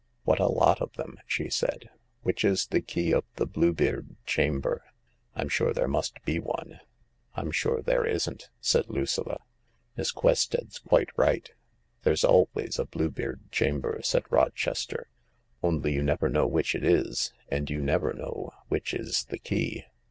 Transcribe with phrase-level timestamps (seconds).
[0.25, 1.91] "What a lot of them I" she said."
[2.23, 4.83] Which is the key of the Blue beard chamber?
[5.35, 6.79] I'm sure there must be one.""
[7.35, 9.41] I'm sure there isn't," said Lucilla.
[9.95, 11.51] "Miss Quested's quite right.
[12.01, 15.07] There's always a Blue beard chamber," said Rochester;
[15.61, 19.85] only you never know which it is— and you never know which is the fey."